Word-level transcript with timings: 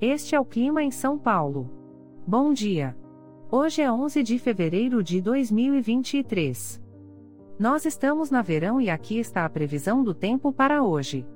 Este 0.00 0.34
é 0.34 0.40
o 0.40 0.44
clima 0.44 0.82
em 0.82 0.90
São 0.90 1.16
Paulo. 1.16 1.70
Bom 2.26 2.52
dia. 2.52 2.94
Hoje 3.50 3.80
é 3.80 3.90
11 3.90 4.22
de 4.22 4.38
fevereiro 4.38 5.02
de 5.02 5.22
2023. 5.22 6.82
Nós 7.58 7.86
estamos 7.86 8.30
na 8.30 8.42
verão 8.42 8.78
e 8.78 8.90
aqui 8.90 9.18
está 9.18 9.46
a 9.46 9.48
previsão 9.48 10.04
do 10.04 10.12
tempo 10.12 10.52
para 10.52 10.82
hoje. 10.82 11.26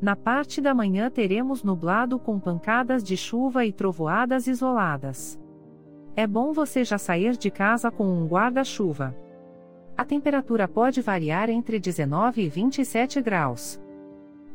Na 0.00 0.14
parte 0.14 0.60
da 0.60 0.72
manhã 0.72 1.10
teremos 1.10 1.64
nublado 1.64 2.16
com 2.16 2.38
pancadas 2.38 3.02
de 3.02 3.16
chuva 3.16 3.66
e 3.66 3.72
trovoadas 3.72 4.46
isoladas. 4.46 5.36
É 6.14 6.28
bom 6.28 6.52
você 6.52 6.84
já 6.84 6.96
sair 6.96 7.36
de 7.36 7.50
casa 7.50 7.90
com 7.90 8.06
um 8.06 8.24
guarda-chuva. 8.24 9.16
A 9.96 10.04
temperatura 10.04 10.68
pode 10.68 11.02
variar 11.02 11.50
entre 11.50 11.80
19 11.80 12.40
e 12.40 12.48
27 12.48 13.20
graus. 13.20 13.80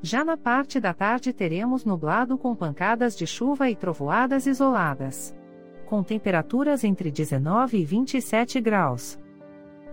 Já 0.05 0.23
na 0.23 0.37
parte 0.37 0.79
da 0.79 0.93
tarde 0.93 1.33
teremos 1.33 1.83
nublado 1.83 2.37
com 2.37 2.55
pancadas 2.55 3.17
de 3.17 3.25
chuva 3.25 3.71
e 3.71 3.75
trovoadas 3.75 4.45
isoladas. 4.45 5.33
Com 5.87 6.03
temperaturas 6.03 6.83
entre 6.83 7.09
19 7.09 7.79
e 7.79 7.83
27 7.83 8.61
graus. 8.61 9.19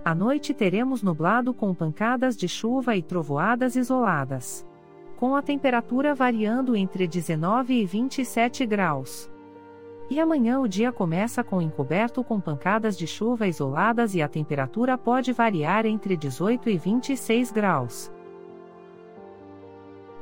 À 0.04 0.14
noite 0.14 0.52
teremos 0.52 1.02
nublado 1.02 1.54
com 1.54 1.74
pancadas 1.74 2.36
de 2.36 2.46
chuva 2.46 2.94
e 2.94 3.02
trovoadas 3.02 3.74
isoladas 3.74 4.66
com 5.16 5.34
a 5.34 5.40
temperatura 5.40 6.14
variando 6.14 6.76
entre 6.76 7.06
19 7.06 7.72
e 7.72 7.86
27 7.86 8.66
graus. 8.66 9.30
E 10.10 10.20
amanhã 10.20 10.60
o 10.60 10.68
dia 10.68 10.92
começa 10.92 11.42
com 11.42 11.62
encoberto 11.62 12.22
com 12.22 12.38
pancadas 12.38 12.98
de 12.98 13.06
chuva 13.06 13.46
isoladas 13.46 14.14
e 14.14 14.20
a 14.20 14.28
temperatura 14.28 14.98
pode 14.98 15.32
variar 15.32 15.86
entre 15.86 16.18
18 16.18 16.68
e 16.68 16.76
26 16.76 17.50
graus. 17.50 18.12